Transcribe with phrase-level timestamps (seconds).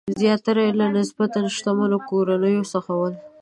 [0.21, 3.13] زیاتره یې له نسبتاً شتمنو کورنیو څخه ول.